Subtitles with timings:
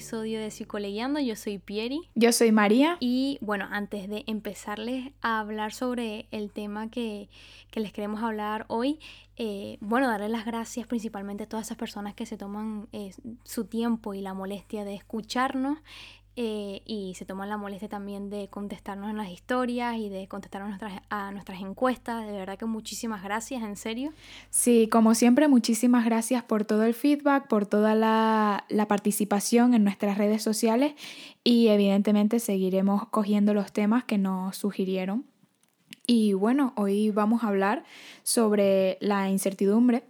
[0.00, 1.20] episodio de Psicoleyendo.
[1.20, 2.00] Yo soy Pieri.
[2.14, 2.96] Yo soy María.
[3.00, 7.28] Y bueno, antes de empezarles a hablar sobre el tema que,
[7.74, 8.98] les queremos hablar hoy,
[9.36, 13.12] eh, bueno, darles las gracias principalmente a todas esas personas que se toman eh,
[13.44, 15.76] su tiempo y la molestia de escucharnos
[16.42, 20.70] eh, y se toman la molestia también de contestarnos en las historias y de contestarnos
[20.70, 22.26] nuestras, a nuestras encuestas.
[22.26, 24.14] De verdad que muchísimas gracias, en serio.
[24.48, 29.84] Sí, como siempre, muchísimas gracias por todo el feedback, por toda la, la participación en
[29.84, 30.94] nuestras redes sociales
[31.44, 35.26] y evidentemente seguiremos cogiendo los temas que nos sugirieron.
[36.06, 37.84] Y bueno, hoy vamos a hablar
[38.22, 40.04] sobre la incertidumbre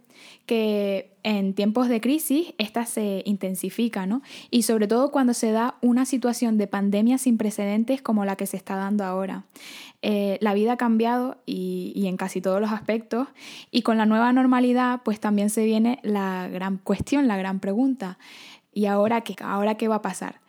[0.45, 4.21] que en tiempos de crisis esta se intensifica, ¿no?
[4.49, 8.47] Y sobre todo cuando se da una situación de pandemia sin precedentes como la que
[8.47, 9.45] se está dando ahora.
[10.01, 13.27] Eh, la vida ha cambiado y, y, en casi todos los aspectos
[13.69, 18.17] y con la nueva normalidad pues también se viene la gran cuestión, la gran pregunta.
[18.73, 19.35] ¿Y ahora qué?
[19.41, 20.40] ¿Ahora qué va a pasar?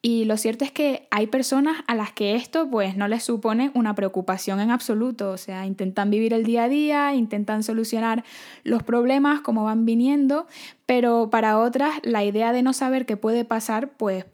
[0.00, 3.72] Y lo cierto es que hay personas a las que esto pues no les supone
[3.74, 8.24] una preocupación en absoluto, o sea, intentan vivir el día a día, intentan solucionar
[8.62, 10.46] los problemas como van viniendo,
[10.86, 14.24] pero para otras la idea de no saber qué puede pasar pues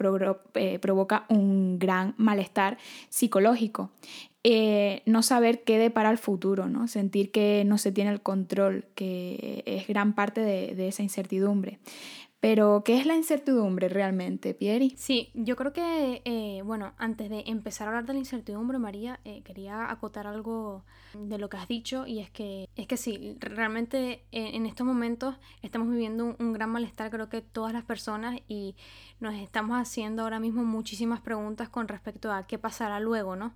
[0.55, 2.77] eh, provoca un gran malestar
[3.09, 3.91] psicológico.
[4.47, 6.87] Eh, no saber qué depara el futuro, ¿no?
[6.89, 11.79] sentir que no se tiene el control, que es gran parte de, de esa incertidumbre.
[12.45, 14.92] Pero, ¿qué es la incertidumbre realmente, Pieri?
[14.98, 19.19] Sí, yo creo que, eh, bueno, antes de empezar a hablar de la incertidumbre, María,
[19.25, 23.39] eh, quería acotar algo de lo que has dicho y es que, es que sí,
[23.41, 28.39] realmente eh, en estos momentos estamos viviendo un, gran malestar, creo que todas las personas
[28.47, 28.77] y
[29.20, 33.55] nos estamos haciendo ahora mismo muchísimas preguntas con respecto a qué pasará luego, ¿no?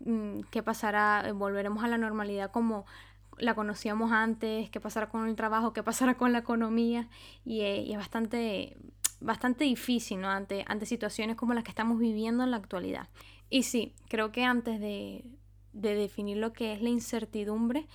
[0.00, 2.84] Mm, qué pasará, volveremos a la normalidad como
[3.40, 7.08] la conocíamos antes, qué pasará con el trabajo, qué pasará con la economía
[7.44, 8.76] y, eh, es bastante,
[9.20, 10.28] bastante difícil ¿no?
[10.28, 13.08] ante, ante situaciones como las que estamos viviendo en la actualidad.
[13.48, 15.24] Y sí, creo que antes de,
[15.72, 17.86] definir lo que es la incertidumbre,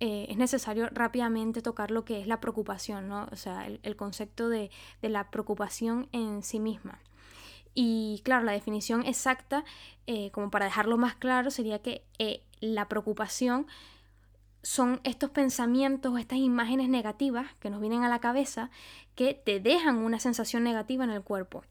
[0.00, 3.28] eh, es necesario rápidamente tocar lo que es la preocupación, ¿no?
[3.30, 4.70] O sea, el, concepto de,
[5.02, 7.00] la preocupación en sí misma.
[7.74, 9.64] Y claro, la definición exacta,
[10.06, 12.04] eh, como para dejarlo más claro, sería que
[12.60, 13.66] la preocupación
[14.64, 18.70] son estos pensamientos, estas imágenes negativas que nos vienen a la cabeza
[19.14, 21.62] que te dejan una sensación negativa en el cuerpo.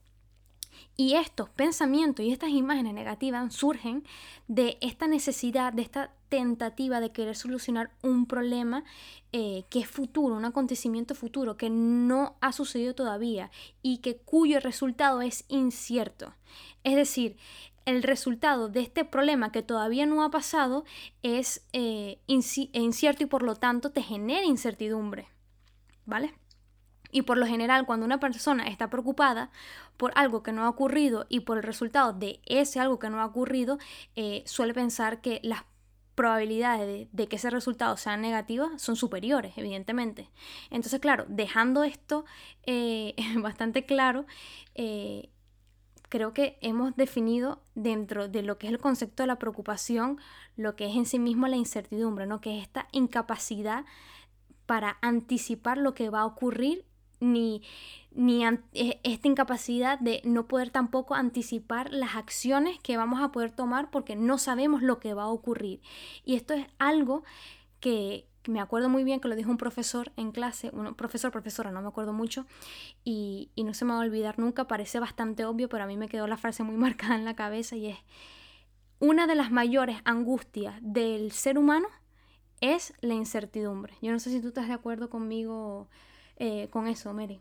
[0.96, 4.04] Y estos pensamientos y estas imágenes negativas surgen
[4.46, 8.84] de esta necesidad, de esta tentativa de querer solucionar un problema
[9.32, 13.50] eh, que es futuro, un acontecimiento futuro que no ha sucedido todavía
[13.82, 16.32] y que cuyo resultado es incierto.
[16.84, 17.36] Es decir,
[17.84, 20.84] el resultado de este problema que todavía no ha pasado
[21.22, 25.28] es eh, incierto y por lo tanto te genera incertidumbre.
[26.06, 26.34] ¿Vale?
[27.10, 29.50] Y por lo general, cuando una persona está preocupada
[29.96, 33.20] por algo que no ha ocurrido y por el resultado de ese algo que no
[33.20, 33.78] ha ocurrido,
[34.16, 35.62] eh, suele pensar que las
[36.16, 40.28] probabilidades de, que ese resultado sea negativo son superiores, evidentemente.
[40.70, 42.24] Entonces, claro, dejando esto
[42.66, 44.26] eh, bastante claro,
[46.14, 50.20] creo que hemos definido dentro de lo que es el concepto de la preocupación,
[50.56, 52.40] lo que es en sí mismo la incertidumbre, ¿no?
[52.40, 53.84] Que es esta incapacidad
[54.64, 56.84] para anticipar lo que va a ocurrir,
[57.18, 57.62] ni,
[58.12, 63.50] ni e, esta incapacidad de no poder tampoco anticipar las acciones que vamos a poder
[63.50, 65.80] tomar porque no sabemos lo que va a ocurrir.
[66.24, 67.24] Y esto es algo
[67.80, 71.70] que, me acuerdo muy bien que lo dijo un profesor en clase, un profesor, profesora,
[71.70, 72.46] no me acuerdo mucho,
[73.04, 75.96] y, y, no se me va a olvidar nunca, parece bastante obvio, pero a mí
[75.96, 77.98] me quedó la frase muy marcada en la cabeza y es,
[79.00, 81.88] una de las mayores angustias del ser humano
[82.60, 83.94] es la incertidumbre.
[84.00, 85.88] Yo no sé si tú estás de acuerdo conmigo
[86.36, 87.40] eh, con eso, Mary.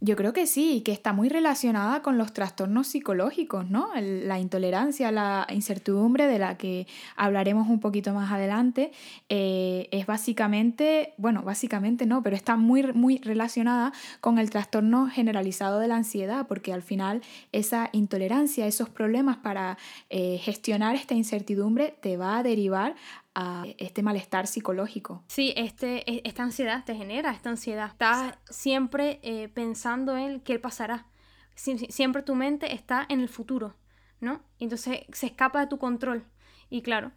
[0.00, 3.88] Yo creo que sí, que está muy relacionada con los trastornos psicológicos, ¿no?
[3.94, 6.86] la intolerancia, la incertidumbre de la que
[7.16, 8.92] hablaremos un poquito más adelante,
[9.30, 15.78] eh, es básicamente, bueno, básicamente no, pero está muy, muy relacionada con el trastorno generalizado
[15.78, 19.78] de la ansiedad, porque al final esa intolerancia, esos problemas para
[20.10, 22.96] eh, gestionar esta incertidumbre te va a derivar
[23.36, 25.22] a este malestar psicológico.
[25.28, 27.88] Sí, este, e, esta ansiedad te genera esta ansiedad.
[27.88, 31.06] Estás siempre eh, pensando en qué pasará.
[31.54, 33.76] siempre tu mente está en el futuro,
[34.20, 34.40] ¿no?
[34.58, 36.24] Entonces se escapa de tu control.
[36.70, 37.12] Y claro,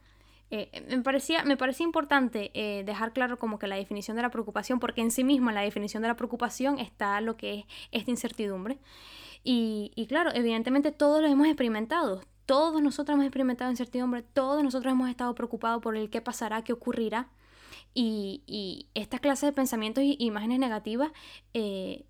[0.52, 4.30] eh, me, parecía, me parecía importante eh, dejar claro como que la definición de la
[4.30, 8.12] preocupación, porque en sí misma la definición de la preocupación está lo que es esta
[8.12, 8.78] incertidumbre.
[9.42, 14.92] Y, y claro, evidentemente todos lo hemos experimentado, todos nosotros hemos experimentado incertidumbre, todos nosotros
[14.92, 17.30] hemos estado preocupados por el qué pasará, qué ocurrirá.
[17.94, 21.12] Y, y estas clases de pensamientos e imágenes negativas,
[21.54, 22.06] eh,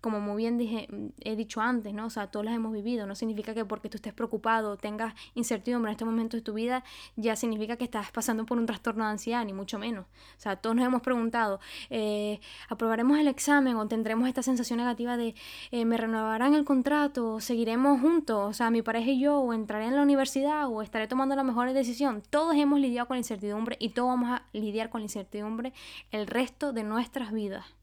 [0.00, 0.88] como muy bien dije,
[1.20, 2.06] he dicho antes, ¿no?
[2.06, 3.06] O sea, todos las hemos vivido.
[3.06, 6.84] No significa que porque tú estés preocupado, tengas incertidumbre en este momento de tu vida,
[7.16, 10.06] ya significa que estás pasando por un trastorno de ansiedad, ni mucho menos.
[10.06, 11.60] O sea, todos nos hemos preguntado,
[11.90, 15.34] eh, ¿aprobaremos el examen o tendremos esta sensación negativa de
[15.70, 19.52] eh, me renovarán el contrato, o seguiremos juntos, o sea, mi pareja y yo, o
[19.52, 22.22] entraré en la universidad, o estaré tomando la mejor decisión?
[22.30, 25.72] Todos hemos lidiado con la incertidumbre y todos vamos a lidiar con la incertidumbre
[26.10, 27.79] el resto de nuestras vidas.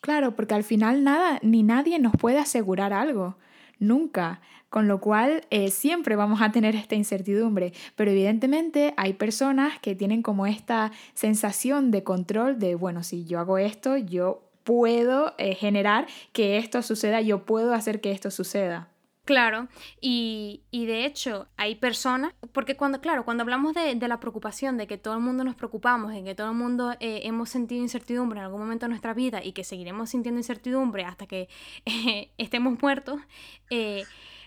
[0.00, 3.36] Claro, porque al final nada ni nadie nos puede asegurar algo,
[3.78, 4.40] nunca.
[4.70, 7.72] Con lo cual eh, siempre vamos a tener esta incertidumbre.
[7.96, 13.40] Pero evidentemente hay personas que tienen como esta sensación de control de, bueno, si yo
[13.40, 18.88] hago esto, yo puedo eh, generar que esto suceda, yo puedo hacer que esto suceda.
[19.28, 19.68] Claro,
[20.00, 24.96] y, de hecho hay personas, porque cuando, claro, cuando hablamos de, la preocupación, de que
[24.96, 28.46] todo el mundo nos preocupamos, de que todo el mundo eh, hemos sentido incertidumbre en
[28.46, 31.50] algún momento de nuestra vida y que seguiremos sintiendo incertidumbre hasta que
[31.84, 33.20] eh, estemos muertos,
[33.68, 34.04] eh,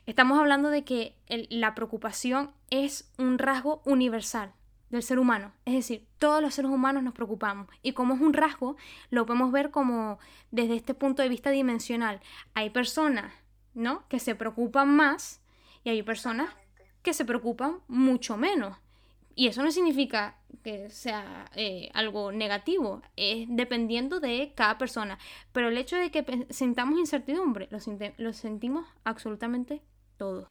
[0.08, 4.52] estamos hablando de que la preocupación es un rasgo universal
[4.90, 5.52] del ser humano.
[5.64, 7.68] Es decir, todos los seres humanos nos preocupamos.
[7.84, 8.78] Y como es un rasgo,
[9.12, 10.18] lo podemos ver como
[10.50, 12.20] desde este punto de vista dimensional.
[12.56, 13.32] Hay personas
[13.74, 14.08] ¿no?
[14.08, 15.42] Que se preocupan más
[15.84, 16.54] y hay personas
[17.02, 18.78] que se preocupan mucho menos.
[19.34, 25.18] Y eso no significa que sea eh, algo negativo, es dependiendo de cada persona.
[25.52, 27.80] Pero el hecho de que sintamos incertidumbre, lo,
[28.18, 29.82] lo sentimos absolutamente
[30.18, 30.50] todo.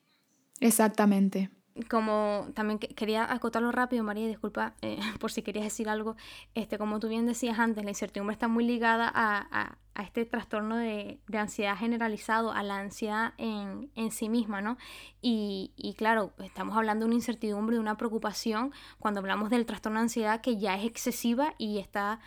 [0.60, 1.50] Exactamente
[1.88, 6.16] como también quería acotarlo rápido, María, disculpa eh, por si querías decir algo,
[6.54, 11.20] este, como tú bien decías antes, la incertidumbre está muy ligada a, este trastorno de,
[11.34, 14.78] ansiedad generalizado, a la ansiedad en, sí misma, ¿no?
[15.20, 19.98] Y, y, claro, estamos hablando de una incertidumbre, de una preocupación, cuando hablamos del trastorno
[19.98, 22.20] de ansiedad que ya es excesiva y está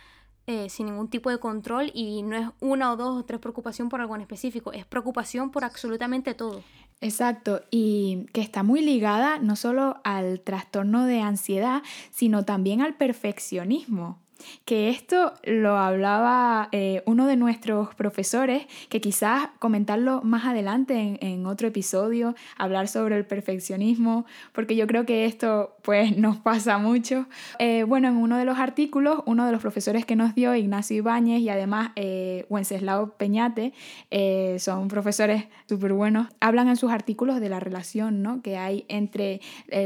[0.46, 3.88] eh, sin ningún tipo de control y no es una o dos o tres preocupación
[3.88, 6.62] por algo en específico, es preocupación por absolutamente todo.
[7.04, 12.96] Exacto, y que está muy ligada no solo al trastorno de ansiedad, sino también al
[12.96, 14.23] perfeccionismo
[14.64, 21.44] que esto lo hablaba eh, uno de nuestros profesores, que quizás comentarlo más adelante en,
[21.46, 27.26] otro episodio, hablar sobre el perfeccionismo, porque yo creo que esto pues nos pasa mucho.
[27.58, 30.96] Eh, bueno, en uno de los artículos, uno de los profesores que nos dio, Ignacio
[30.96, 33.72] Ibáñez y además eh, Wenceslao Peñate,
[34.10, 38.42] eh, son profesores súper buenos, hablan en sus artículos de la relación ¿no?
[38.42, 39.40] que hay entre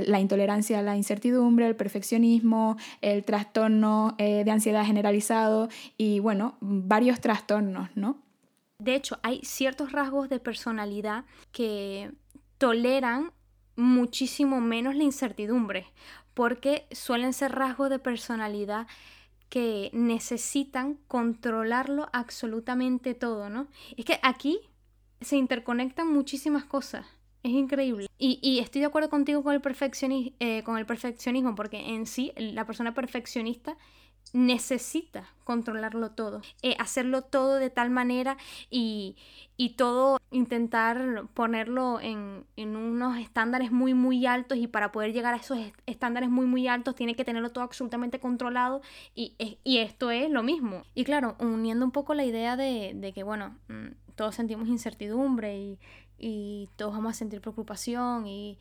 [0.07, 7.21] la intolerancia a la incertidumbre, el perfeccionismo, el trastorno de ansiedad generalizado y bueno, varios
[7.21, 8.23] trastornos, ¿no?
[8.79, 12.13] De hecho, hay ciertos rasgos de personalidad que
[12.59, 13.33] toleran
[13.75, 15.87] muchísimo menos la incertidumbre,
[16.35, 18.87] porque suelen ser rasgos de personalidad
[19.49, 23.69] que necesitan controlarlo absolutamente todo, ¿no?
[23.97, 24.61] Es que aquí
[25.21, 27.07] se interconectan muchísimas cosas.
[27.43, 28.09] Es increíble.
[28.19, 29.63] Y, estoy de acuerdo contigo con el,
[30.41, 33.77] eh, con el perfeccionismo, porque en sí la persona perfeccionista
[34.33, 38.37] necesita controlarlo todo, eh, hacerlo todo de tal manera
[38.71, 39.17] y,
[39.77, 45.59] todo intentar ponerlo en, unos estándares muy muy altos y para poder llegar a esos
[45.87, 48.83] estándares muy muy altos tiene que tenerlo todo absolutamente controlado
[49.15, 50.83] y, esto es lo mismo.
[50.95, 55.79] Y claro, uniendo un poco la idea de, que bueno, mm, todos sentimos incertidumbre
[56.19, 58.59] y, todos vamos a sentir preocupación y,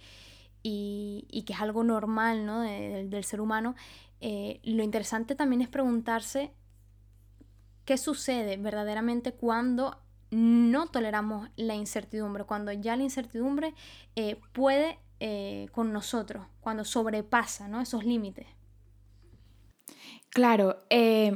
[0.63, 2.61] que es algo normal ¿no?
[2.61, 3.75] del ser humano,
[4.19, 6.51] eh, lo interesante también es preguntarse
[7.85, 9.97] qué sucede verdaderamente cuando
[10.29, 13.73] no toleramos la incertidumbre, cuando ya la incertidumbre
[14.15, 18.47] eh, puede eh, con nosotros, cuando sobrepasa esos límites.
[20.29, 20.83] Claro,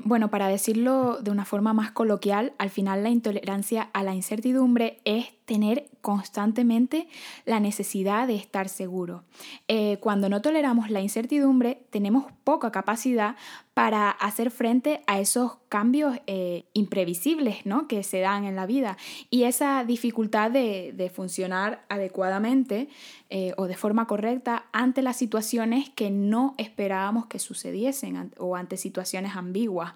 [0.04, 5.02] bueno, para decirlo de una forma más coloquial, al final la intolerancia a la incertidumbre
[5.06, 7.10] es tener constantemente
[7.44, 9.26] la necesidad de estar seguro.
[9.68, 13.36] Eh, cuando no toleramos la incertidumbre, tenemos poca capacidad
[13.74, 17.90] para hacer frente a esos cambios eh, imprevisibles ¿no?
[17.90, 18.96] que se dan en la vida
[19.30, 22.88] y esa dificultad de, funcionar adecuadamente
[23.30, 28.78] eh, o de forma correcta ante las situaciones que no esperábamos que sucediesen o ante
[28.78, 29.96] situaciones ambiguas.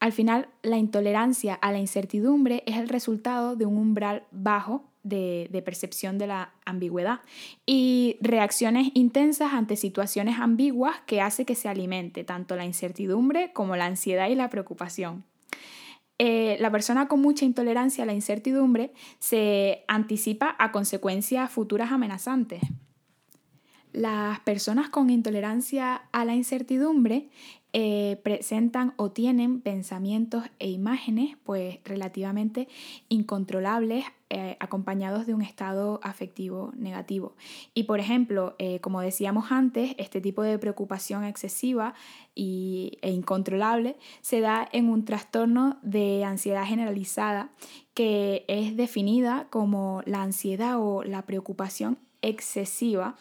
[0.00, 5.62] Al final, la intolerancia a la incertidumbre es el resultado de un umbral bajo de,
[5.64, 7.20] percepción de la ambigüedad
[7.66, 13.76] y reacciones intensas ante situaciones ambiguas que hace que se alimente tanto la incertidumbre como
[13.76, 15.24] la ansiedad y la preocupación.
[16.18, 22.62] Eh, la persona con mucha intolerancia a la incertidumbre se anticipa a consecuencias futuras amenazantes.
[23.92, 27.28] Las personas con intolerancia a la incertidumbre
[27.76, 32.68] eh, presentan o tienen pensamientos e imágenes pues relativamente
[33.08, 37.34] incontrolables eh, acompañados de un estado afectivo negativo.
[37.74, 41.94] Y por ejemplo, eh, como decíamos antes, este tipo de preocupación excesiva
[42.36, 47.50] y, e incontrolable se da en un trastorno de ansiedad generalizada
[47.92, 53.16] que es definida como la ansiedad o la preocupación excesiva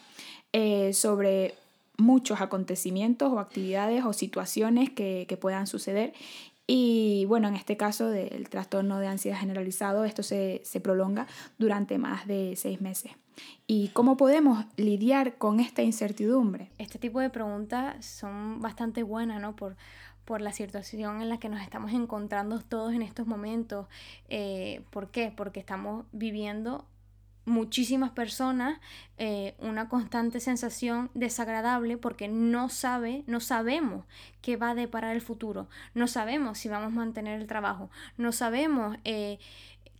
[0.92, 1.56] sobre
[1.98, 6.14] muchos acontecimientos o actividades o situaciones que, puedan suceder
[6.66, 11.98] y bueno, en este caso del trastorno de ansiedad generalizado, esto se, se, prolonga durante
[11.98, 13.12] más de seis meses.
[13.68, 16.70] ¿Y cómo podemos lidiar con esta incertidumbre?
[16.78, 19.56] Este tipo de preguntas son bastante buenas, ¿no?
[19.56, 19.76] Por,
[20.26, 23.88] por la situación en la que nos estamos encontrando todos en estos momentos.
[24.30, 25.34] Eh, ¿Por qué?
[25.36, 26.86] Porque estamos viviendo
[27.46, 28.80] muchísimas personas
[29.18, 34.06] eh, una constante sensación desagradable porque no sabe, no sabemos
[34.42, 38.32] qué va a deparar el futuro, no sabemos si vamos a mantener el trabajo, no
[38.32, 39.40] sabemos eh,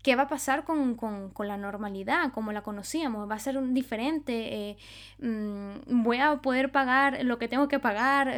[0.02, 0.98] qué va a pasar con,
[1.40, 4.78] la normalidad como la conocíamos, va a ser diferente, eh,
[5.20, 8.34] mm, voy a poder pagar lo que tengo que pagar,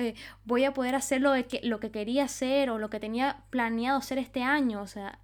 [0.45, 3.99] voy a poder hacer lo, que, lo que quería hacer o lo que tenía planeado
[3.99, 5.19] hacer este año, o sea,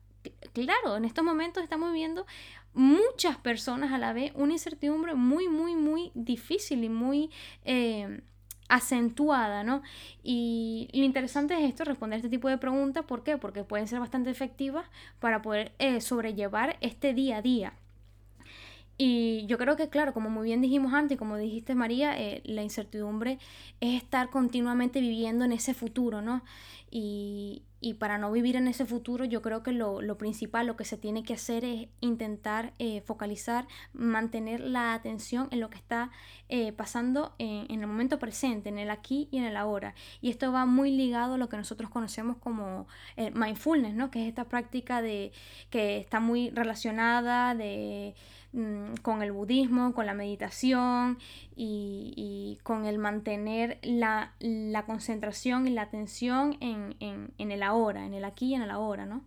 [0.53, 2.25] claro, en estos momentos estamos viviendo
[2.73, 7.29] muchas personas a la vez una incertidumbre muy, muy, muy difícil y muy
[7.65, 8.21] eh,
[8.69, 9.81] acentuada, ¿no?
[10.23, 13.37] Y lo interesante es esto, responder este tipo de preguntas, ¿por qué?
[13.37, 14.85] Porque pueden ser bastante efectivas
[15.19, 17.73] para poder eh, sobrellevar este día a día.
[19.03, 22.61] Y yo creo que, claro, como muy bien dijimos antes, como dijiste María, eh, la
[22.61, 23.39] incertidumbre
[23.79, 26.43] es estar continuamente viviendo en ese futuro, ¿no?
[26.91, 30.77] Y, y para no vivir en ese futuro, yo creo que lo, lo principal, lo
[30.77, 35.79] que se tiene que hacer es intentar eh, focalizar, mantener la atención en lo que
[35.79, 36.11] está
[36.47, 39.95] eh, pasando en, en, el momento presente, en el aquí y en el ahora.
[40.21, 44.11] Y esto va muy ligado a lo que nosotros conocemos como el mindfulness, ¿no?
[44.11, 45.31] que es esta práctica de,
[45.71, 48.13] que está muy relacionada de
[48.53, 51.17] Mm, con el budismo, con la meditación
[51.55, 54.33] y, con el mantener la,
[54.85, 59.05] concentración y la atención en, en, el ahora, en el aquí y en el ahora,
[59.05, 59.23] ¿no?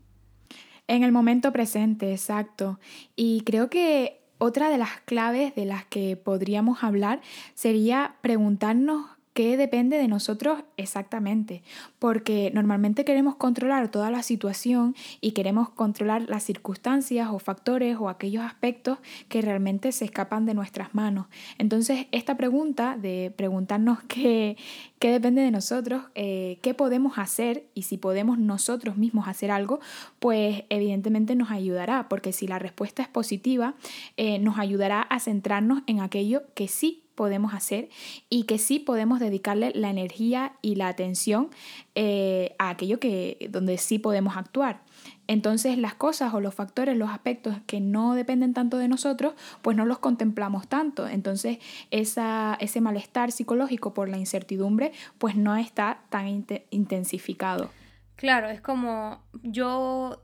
[0.88, 2.78] En el momento presente, exacto.
[3.16, 7.22] Y creo que otra de las claves de las que podríamos hablar
[7.54, 11.62] sería preguntarnos qué depende de nosotros exactamente,
[11.98, 18.08] porque normalmente queremos controlar toda la situación y queremos controlar las circunstancias o factores o
[18.08, 18.98] aquellos aspectos
[19.28, 21.26] que realmente se escapan de nuestras manos.
[21.58, 24.56] Entonces, esta pregunta de preguntarnos qué,
[25.00, 29.80] qué depende de nosotros, eh, qué podemos hacer y si podemos nosotros mismos hacer algo,
[30.20, 33.74] pues evidentemente nos ayudará, porque si la respuesta es positiva,
[34.16, 37.88] eh, nos ayudará a centrarnos en aquello que sí podemos hacer
[38.28, 41.50] y que sí podemos dedicarle la energía y la atención
[41.94, 44.82] eh, a aquello que, donde sí podemos actuar.
[45.26, 49.76] Entonces las cosas o los factores, los aspectos que no dependen tanto de nosotros, pues
[49.76, 51.08] no los contemplamos tanto.
[51.08, 51.58] Entonces
[51.90, 57.70] esa, ese malestar psicológico por la incertidumbre, pues no está tan intensificado.
[58.16, 60.22] Claro, es como yo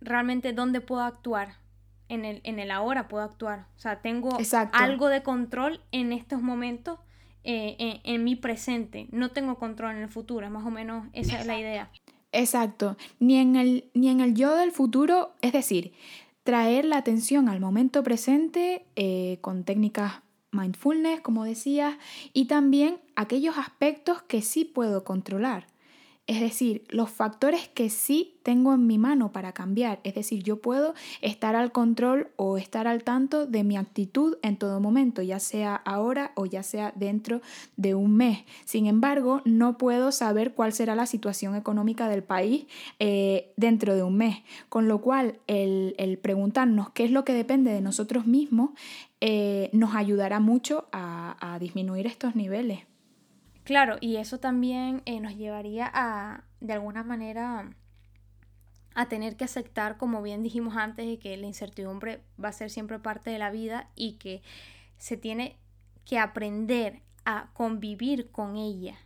[0.00, 1.56] realmente dónde puedo actuar
[2.08, 3.66] en el, en el ahora puedo actuar.
[3.76, 4.36] O sea, tengo
[4.72, 6.98] algo de control en estos momentos,
[7.44, 9.08] eh, en, mi presente.
[9.10, 11.90] No tengo control en el futuro, más o menos esa es la idea.
[12.32, 12.96] Exacto.
[13.20, 15.92] Ni en, el, ni en el yo del futuro, es decir,
[16.42, 21.96] traer la atención al momento presente eh, con técnicas mindfulness, como decías,
[22.32, 25.66] y también aquellos aspectos que sí puedo controlar.
[26.28, 29.98] Es decir, los factores que sí tengo en mi mano para cambiar.
[30.04, 30.92] Es decir, yo puedo
[31.22, 35.74] estar al control o estar al tanto de mi actitud en todo momento, ya sea
[35.74, 37.40] ahora o ya sea dentro
[37.78, 38.40] de un mes.
[38.66, 42.66] Sin embargo, no puedo saber cuál será la situación económica del país
[42.98, 44.36] eh, dentro de un mes.
[44.68, 48.72] Con lo cual, el, preguntarnos qué es lo que depende de nosotros mismos
[49.22, 52.80] eh, nos ayudará mucho a disminuir estos niveles.
[53.68, 57.68] Claro, y eso también eh, nos llevaría a, de alguna manera,
[58.94, 62.70] a tener que aceptar, como bien dijimos antes, de que la incertidumbre va a ser
[62.70, 64.40] siempre parte de la vida y que
[64.96, 65.58] se tiene
[66.06, 68.96] que aprender a convivir con ella.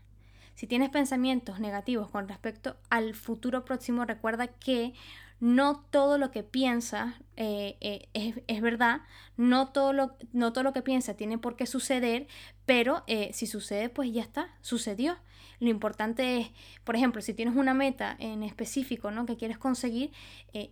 [0.55, 4.95] Si tienes pensamientos negativos con respecto al futuro próximo, recuerda que
[5.43, 9.01] no todo lo que piensa eh, eh, es, verdad,
[9.37, 12.29] no todo, lo, no todo lo que piensa tiene por qué suceder,
[12.65, 15.17] pero eh, si sucede, pues ya está, sucedió.
[15.59, 16.51] Lo importante es,
[16.85, 19.27] por ejemplo, si tienes una meta en específico ¿no?
[19.27, 20.13] que quieres conseguir,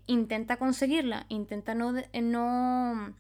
[0.07, 3.13] intenta conseguirla, intenta no, no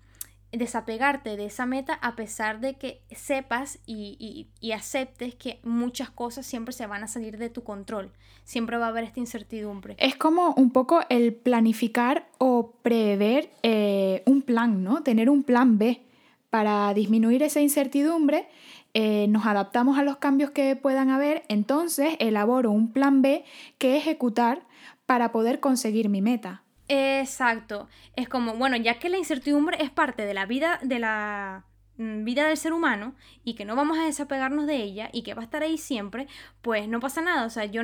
[0.52, 6.72] desapegarte de esa meta a pesar de que sepas y, aceptes que muchas cosas siempre
[6.72, 8.12] se van a salir de tu control.
[8.44, 9.96] Siempre va a haber esta incertidumbre.
[9.98, 15.02] Es como un poco el planificar o prever eh, un plan, ¿no?
[15.02, 16.02] Tener un plan B
[16.50, 18.48] para disminuir esa incertidumbre.
[18.92, 23.44] Eh, nos adaptamos a los cambios que puedan haber, entonces elaboro un plan B
[23.78, 24.66] que ejecutar
[25.06, 26.64] para poder conseguir mi meta.
[26.92, 27.88] Exacto.
[28.16, 31.64] Es como, bueno, ya que la incertidumbre es parte de la vida, de la
[31.98, 35.34] mm, vida del ser humano y que no vamos a desapegarnos de ella y que
[35.34, 36.26] va a estar ahí siempre,
[36.62, 37.46] pues no pasa nada.
[37.46, 37.82] O sea, yo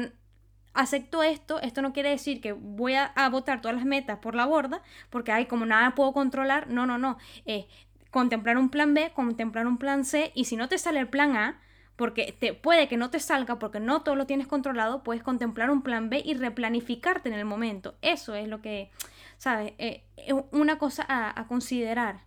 [0.74, 4.44] acepto esto, esto no quiere decir que voy a, botar todas las metas por la
[4.44, 6.68] borda, porque hay como nada puedo controlar.
[6.68, 7.16] No, no, no.
[7.44, 7.66] Es
[8.10, 11.36] contemplar un plan B, contemplar un plan C y si no te sale el plan
[11.36, 11.60] A,
[11.96, 15.70] porque te, puede que no te salga porque no todo lo tienes controlado, puedes contemplar
[15.70, 17.96] un plan B y replanificarte en el momento.
[18.02, 18.90] Eso es lo que,
[19.38, 19.72] ¿sabes?
[19.78, 22.24] Eh, es una cosa a, considerar.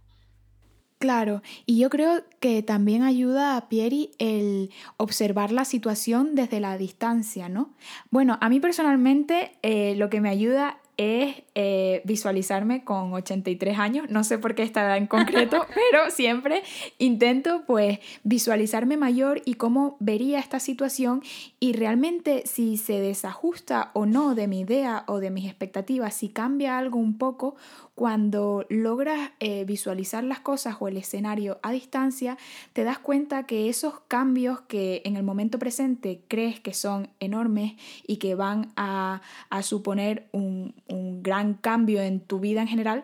[0.97, 6.77] Claro, y yo creo que también ayuda a Pieri el observar la situación desde la
[6.77, 7.73] distancia, ¿no?
[8.09, 14.09] Bueno, a mí personalmente eh, lo que me ayuda es eh, visualizarme con 83 años,
[14.09, 16.63] no sé por qué esta edad en concreto, pero siempre
[16.97, 21.21] intento pues visualizarme mayor y cómo vería esta situación
[21.59, 26.29] y realmente si se desajusta o no de mi idea o de mis expectativas, si
[26.29, 27.55] cambia algo un poco,
[27.99, 32.37] cuando logras eh, visualizar las cosas o el escenario a distancia,
[32.71, 37.73] te das cuenta que esos cambios que en el momento presente crees que son enormes
[38.07, 39.21] y que van a,
[39.63, 43.03] suponer un, un gran cambio en tu vida en general,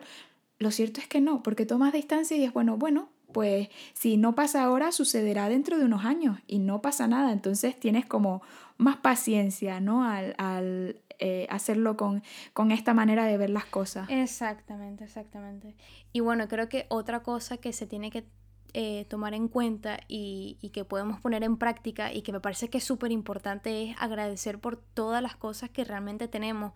[0.58, 4.34] lo cierto es que no, porque tomas distancia y es bueno, bueno, pues si no
[4.34, 7.32] pasa ahora, sucederá dentro de unos años y no pasa nada.
[7.32, 8.40] Entonces tienes como
[8.78, 10.04] más paciencia, ¿no?
[10.04, 12.22] Al, al eh, hacerlo con,
[12.52, 14.08] con esta manera de ver las cosas.
[14.10, 15.74] Exactamente, exactamente.
[16.12, 18.24] Y bueno, creo que otra cosa que se tiene que
[18.72, 22.68] eh, tomar en cuenta y, y, que podemos poner en práctica y que me parece
[22.68, 26.72] que es súper importante es agradecer por todas las cosas que realmente tenemos,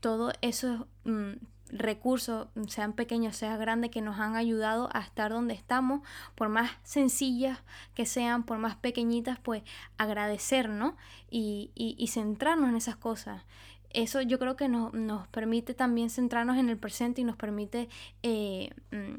[0.00, 1.32] todos esos mm,
[1.72, 6.00] recursos, sean pequeños, sean grandes, que nos han ayudado a estar donde estamos,
[6.34, 7.58] por más sencillas
[7.94, 9.62] que sean, por más pequeñitas, pues
[9.98, 10.96] agradecer, ¿no?
[11.30, 13.44] Y, y, centrarnos en esas cosas
[13.92, 14.92] eso yo creo que nos,
[15.28, 17.88] permite también centrarnos en el presente y nos permite
[18.22, 19.18] eh, mm,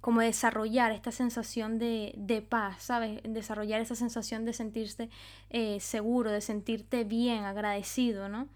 [0.00, 3.20] como desarrollar esta sensación de, paz, ¿sabes?
[3.24, 5.10] Desarrollar esa sensación de sentirse
[5.50, 8.48] eh, seguro, de sentirte bien, agradecido, ¿no?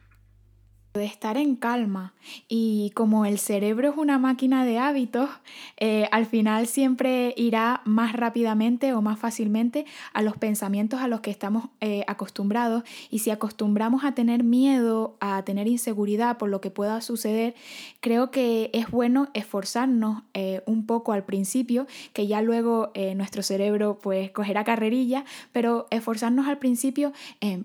[0.98, 2.12] De estar en calma.
[2.48, 5.30] Y como el cerebro es una máquina de hábitos,
[5.78, 11.20] eh, al final siempre irá más rápidamente o más fácilmente a los pensamientos a los
[11.20, 12.82] que estamos eh, acostumbrados.
[13.10, 17.54] Y si acostumbramos a tener miedo, a tener inseguridad por lo que pueda suceder,
[18.00, 23.98] creo que es bueno esforzarnos eh, un poco al principio, que ya luego nuestro cerebro
[24.02, 27.12] pues cogerá carrerilla, pero esforzarnos al principio,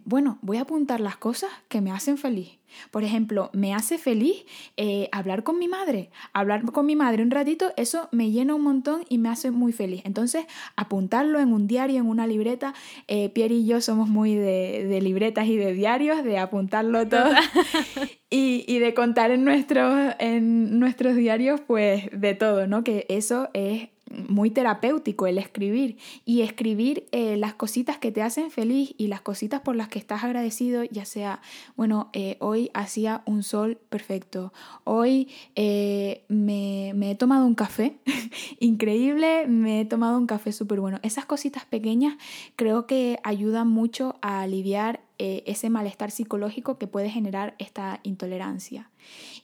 [0.05, 4.45] bueno, voy a apuntar las cosas que me hacen feliz por ejemplo, me hace feliz
[4.77, 6.09] eh, hablar con mi madre.
[6.33, 9.73] Hablar con mi madre un ratito, eso me llena un montón y me hace muy
[9.73, 10.01] feliz.
[10.05, 12.73] Entonces, apuntarlo en un diario, en una libreta.
[13.07, 17.31] Eh, Pierre y yo somos muy de, libretas y de diarios, de apuntarlo todo.
[18.29, 22.83] y, y, de contar en nuestros, en nuestros diarios, pues de todo, ¿no?
[22.83, 23.89] Que eso es
[24.28, 29.21] muy terapéutico el escribir y escribir eh, las cositas que te hacen feliz y las
[29.21, 31.41] cositas por las que estás agradecido, ya sea,
[31.76, 37.97] bueno, eh, hoy hacía un sol perfecto, hoy eh, me, he tomado un café
[38.60, 40.99] increíble, me he tomado un café súper bueno.
[41.04, 42.15] Esas cositas pequeñas
[42.56, 48.89] creo que ayudan mucho a aliviar ese malestar psicológico que puede generar esta intolerancia.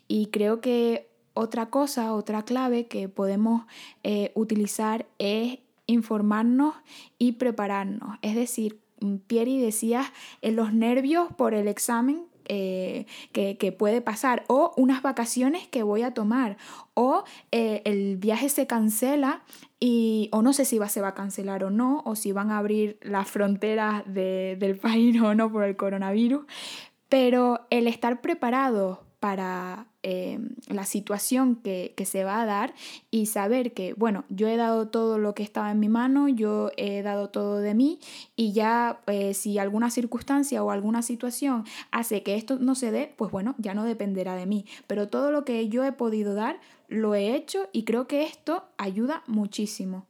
[0.10, 1.09] Y creo que
[1.39, 3.63] otra cosa, otra clave que podemos
[4.04, 6.75] eh, utilizar es informarnos
[7.17, 8.17] y prepararnos.
[8.21, 10.04] Es decir, mm, Pieri decía
[10.41, 16.02] en los nervios por el examen eh, que, puede pasar, o unas vacaciones que voy
[16.02, 16.58] a tomar,
[16.95, 19.43] o eh, el viaje se cancela
[19.80, 22.49] y, o no sé si va, se va a cancelar o no, o si van
[22.49, 26.45] a abrir las fronteras del país o no por el coronavirus,
[27.08, 32.74] pero el estar preparado para eh, la situación que, se va a dar
[33.12, 36.72] y saber que, bueno, yo he dado todo lo que estaba en mi mano, yo
[36.78, 38.00] he dado todo de mí
[38.36, 43.14] y ya eh, si alguna circunstancia o alguna situación hace que esto no se dé,
[43.18, 44.66] pues bueno, ya no dependerá de mí.
[44.88, 48.64] Pero todo lo que yo he podido dar, lo he hecho y creo que esto
[48.78, 50.09] ayuda muchísimo.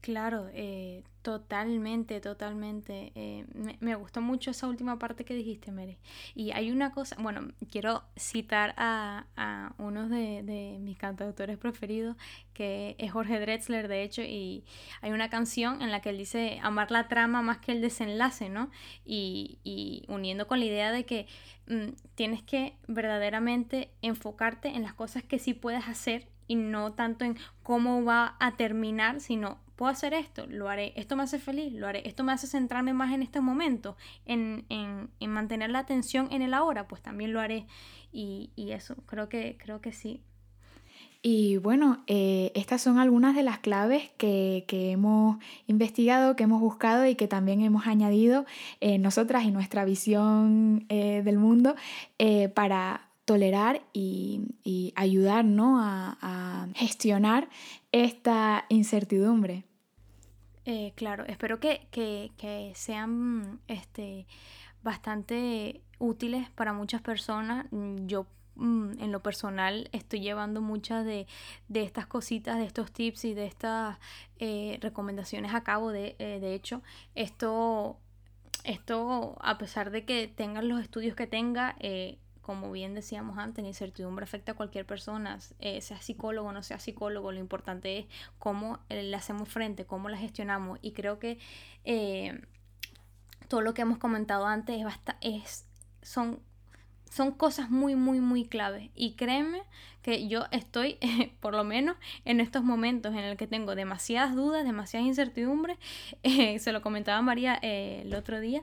[0.00, 3.12] Claro, eh, totalmente, totalmente.
[3.14, 3.44] Eh,
[3.80, 5.98] me, gustó mucho esa última parte que dijiste, Mary.
[6.34, 12.16] Y hay una cosa, bueno, quiero citar a, a uno de, de, mis cantautores preferidos,
[12.54, 14.64] que es Jorge Drexler, de hecho, y
[15.02, 18.48] hay una canción en la que él dice amar la trama más que el desenlace,
[18.48, 18.70] ¿no?
[19.04, 21.26] Y, y uniendo con la idea de que
[21.66, 27.24] mm, tienes que verdaderamente enfocarte en las cosas que sí puedes hacer y no tanto
[27.24, 31.72] en cómo va a terminar, sino puedo hacer esto, lo haré, esto me hace feliz,
[31.72, 36.28] lo haré, esto me hace centrarme más en este momento, en, en, mantener la atención
[36.30, 37.66] en el ahora, pues también lo haré
[38.12, 40.20] y, eso, creo que, creo que sí.
[41.22, 47.06] Y bueno, eh, estas son algunas de las claves que, hemos investigado, que hemos buscado
[47.06, 48.44] y que también hemos añadido
[48.82, 51.74] eh, nosotras y nuestra visión eh, del mundo
[52.54, 57.48] para tolerar y, y ayudar a gestionar
[57.92, 59.64] esta incertidumbre.
[60.64, 64.26] Eh, claro, espero que, sean este,
[64.82, 67.66] bastante útiles para muchas personas.
[67.70, 71.26] Mm, yo mm, en lo personal estoy llevando muchas de,
[71.72, 73.98] estas cositas, de estos tips y de estas
[74.38, 75.92] eh, recomendaciones a cabo.
[75.92, 76.82] De, eh, de hecho,
[77.14, 77.98] esto,
[78.64, 81.76] esto, a pesar de que tengan los estudios que tenga,
[82.42, 86.62] como bien decíamos antes, la incertidumbre afecta a cualquier persona, eh, sea psicólogo o no
[86.62, 88.06] sea psicólogo, lo importante es
[88.38, 90.78] cómo eh, le hacemos frente, cómo la gestionamos.
[90.82, 91.38] Y creo que
[91.84, 92.40] eh,
[93.48, 95.66] todo lo que hemos comentado antes es, es
[96.02, 96.40] son,
[97.10, 98.90] son cosas muy, muy, muy claves.
[98.94, 99.62] Y créeme
[100.02, 100.98] que yo estoy,
[101.40, 105.78] por lo menos en estos momentos en el que tengo demasiadas dudas, demasiadas incertidumbres,
[106.58, 108.62] se lo comentaba María el otro día,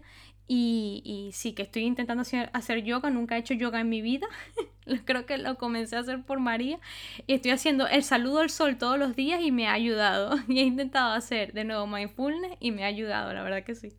[0.50, 4.28] y, sí, que estoy intentando hacer, yoga, nunca he hecho yoga en mi vida,
[5.06, 6.80] creo que lo comencé a hacer por María
[7.26, 10.38] y estoy haciendo el saludo al sol todos los días y me ha ayudado.
[10.48, 13.90] Y he intentado hacer de nuevo mindfulness y me ha ayudado, la verdad que sí.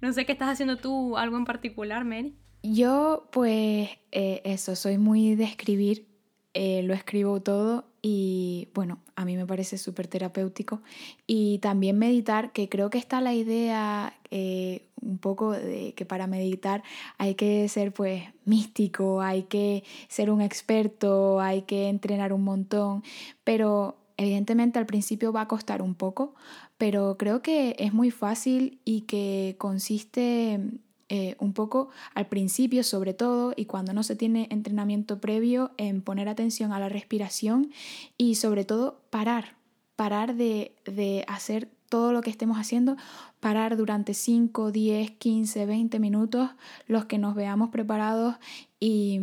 [0.00, 2.34] No sé qué estás haciendo tú, algo en particular, Mary.
[2.62, 6.06] Yo pues eh, eso, soy muy de escribir,
[6.54, 10.82] eh, lo escribo todo y bueno, a mí me parece súper terapéutico.
[11.26, 16.26] Y también meditar, que creo que está la idea eh, un poco de que para
[16.26, 16.82] meditar
[17.18, 23.02] hay que ser pues místico, hay que ser un experto, hay que entrenar un montón,
[23.42, 26.34] pero evidentemente al principio va a costar un poco,
[26.78, 30.60] pero creo que es muy fácil y que consiste
[31.08, 36.02] eh, un poco al principio sobre todo y cuando no se tiene entrenamiento previo en
[36.02, 37.70] poner atención a la respiración
[38.16, 39.56] y sobre todo parar,
[39.96, 42.96] parar de, de hacer todo lo que estemos haciendo,
[43.40, 46.50] parar durante 5, 10, 15, 20 minutos
[46.88, 48.36] los que nos veamos preparados
[48.80, 49.20] y,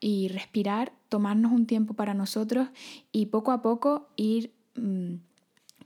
[0.00, 2.68] y respirar, tomarnos un tiempo para nosotros
[3.12, 4.52] y poco a poco ir...
[4.74, 5.27] Mm,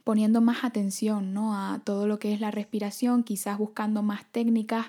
[0.05, 1.55] poniendo más atención ¿no?
[1.55, 4.87] a todo lo que es la respiración, quizás buscando más técnicas,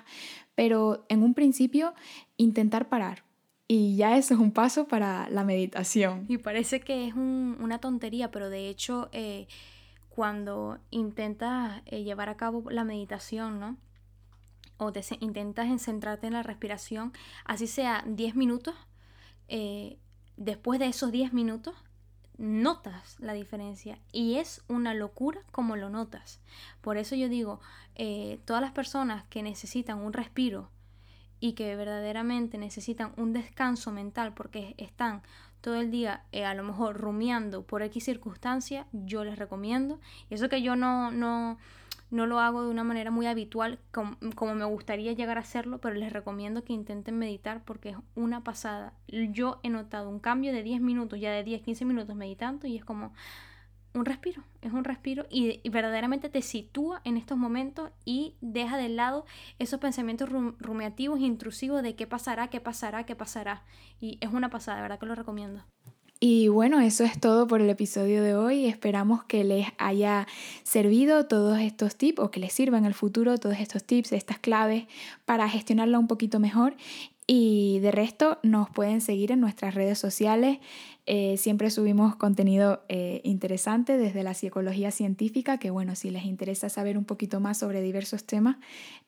[0.54, 1.94] pero en un principio
[2.36, 3.24] intentar parar.
[3.66, 6.26] Y ya eso es un paso para la meditación.
[6.28, 9.46] Y parece que es una tontería, pero de hecho eh,
[10.10, 13.76] cuando intentas eh, llevar a cabo la meditación, ¿no?
[14.76, 17.12] O te intentas centrarte en la respiración,
[17.44, 18.74] así sea 10 minutos,
[19.48, 19.98] eh,
[20.36, 21.74] después de esos 10 minutos
[22.38, 26.40] notas la diferencia y es una locura como lo notas.
[26.80, 27.60] Por eso yo digo,
[27.94, 30.70] eh, todas las personas que necesitan un respiro
[31.40, 35.22] y que verdaderamente necesitan un descanso mental porque están
[35.60, 39.98] todo el día eh, a lo mejor rumiando por X circunstancia, yo les recomiendo.
[40.28, 41.56] Y eso que yo no, no,
[42.14, 45.96] no lo hago de una manera muy habitual como, me gustaría llegar a hacerlo, pero
[45.96, 48.94] les recomiendo que intenten meditar porque es una pasada.
[49.08, 52.76] Yo he notado un cambio de 10 minutos, ya de 10, 15 minutos meditando y
[52.76, 53.12] es como
[53.94, 58.88] un respiro, es un respiro y, verdaderamente te sitúa en estos momentos y deja de
[58.90, 59.24] lado
[59.58, 63.64] esos pensamientos rumiativos e intrusivos de qué pasará, qué pasará, qué pasará.
[64.00, 65.64] Y es una pasada, de verdad que lo recomiendo.
[66.26, 68.64] Y bueno, eso es todo por el episodio de hoy.
[68.64, 70.26] Esperamos que les haya
[70.62, 74.38] servido todos estos tips o que les sirva en el futuro todos estos tips, estas
[74.38, 74.86] claves
[75.26, 76.76] para gestionarla un poquito mejor.
[77.26, 80.60] Y de resto nos pueden seguir en nuestras redes sociales.
[81.06, 86.68] Eh, siempre subimos contenido eh, interesante desde la psicología científica, que bueno, si les interesa
[86.68, 88.56] saber un poquito más sobre diversos temas,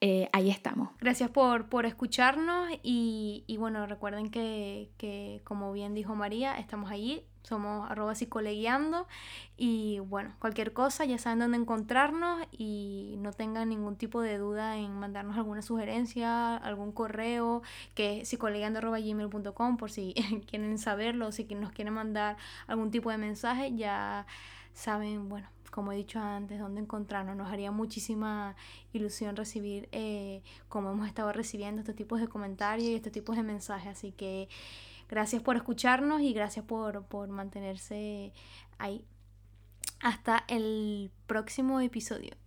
[0.00, 0.90] eh, ahí estamos.
[1.00, 6.90] Gracias por, por escucharnos y, y, bueno, recuerden que, que, como bien dijo María, estamos
[6.90, 9.06] allí somos arroba psicoleguiando
[9.56, 14.76] y bueno, cualquier cosa ya saben dónde encontrarnos y no tengan ningún tipo de duda
[14.76, 17.62] en mandarnos alguna sugerencia, algún correo
[17.94, 20.14] que es psicoleguiando.gmail.com por si
[20.50, 24.26] quieren saberlo, si nos mandar algún tipo de mensaje, ya
[24.72, 27.36] saben, bueno, como he dicho antes, dónde encontrarnos.
[27.36, 28.56] Nos haría muchísima
[28.92, 33.42] ilusión recibir, eh, como hemos estado recibiendo, estos tipos de comentarios y estos tipos de
[33.42, 33.88] mensajes.
[33.88, 34.48] Así que
[35.08, 38.32] gracias por escucharnos y gracias por, por mantenerse
[38.78, 39.04] ahí.
[40.00, 42.45] Hasta el próximo episodio.